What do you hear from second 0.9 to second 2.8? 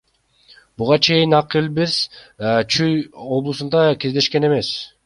чейин илбирстер